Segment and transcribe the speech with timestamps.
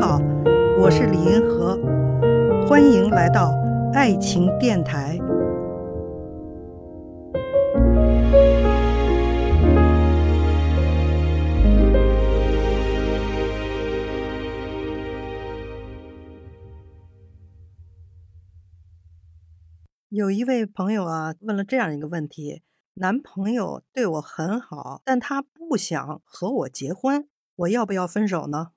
[0.00, 0.20] 好
[0.78, 1.76] 我是李银河，
[2.68, 3.52] 欢迎来到
[3.92, 5.18] 爱情电台。
[20.10, 22.62] 有一位朋友啊，问了这样一个问题：
[22.94, 28.68] 男朋友对我很好，但他不想和我结婚，我要不要分手呢？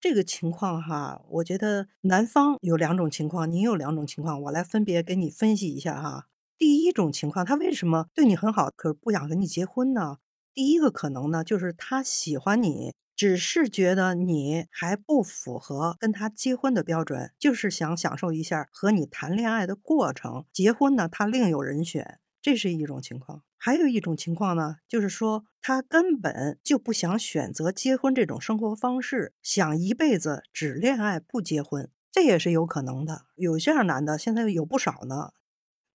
[0.00, 6.26] 这个情况哈，我觉得男方有两种情况，你有两种情况，我来分别给你分析一下哈。
[6.56, 10.16] 第一种情况，他为什么对你很好，可是不想和你结婚呢？
[10.54, 20.46] 第一个可能呢，就是他喜欢你，只是觉得你还不符合跟他结婚的标准，就是想享受一下和你谈恋爱的过程。
[20.52, 23.42] 结婚呢，他另有人选，这是一种情况。
[23.56, 33.26] 还有一种情况呢，就是说他根本就不想选择结婚这种生活方式，想一辈子只恋爱不结婚，这也是有可能的。
[33.36, 35.32] 有这样男的现在有不少呢。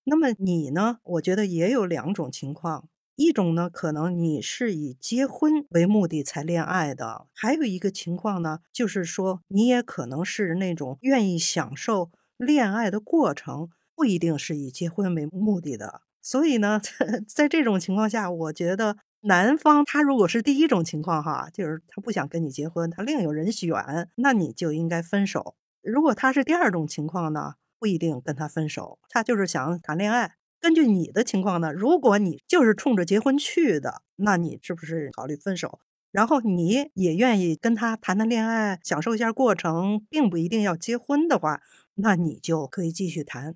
[0.04, 1.00] 那么你呢？
[1.04, 16.02] 我觉得也有两种情况，一种呢，可能你是以结婚为目的才恋爱的；还有一个情况呢，就是说你也可能是那种愿意享受恋爱的过程，不一定是以结婚为目的的。
[16.26, 16.82] 所以呢，
[17.30, 25.54] 在这种情况下，我觉得男方他如果是第一种情况哈，就是他不想跟你结婚，他另有人选，那你就应该分手。
[25.84, 30.32] 如果他是第二种情况呢，不一定跟他分手，他就是想谈恋爱。
[30.60, 35.80] 根据你的情况呢，如果你就是冲着结婚去的，那你是不是考虑分手？
[36.12, 41.62] 然后你也愿意跟他谈谈恋爱，享受一下过程，并不一定要结婚的话，
[41.94, 43.54] 那你就可以继续谈。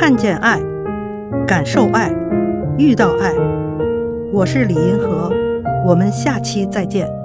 [0.00, 0.60] 看见爱，
[1.44, 2.14] 感受爱，
[2.78, 3.34] 遇到爱。
[4.32, 5.28] 我是李银河，
[5.84, 7.17] 我们下期再见。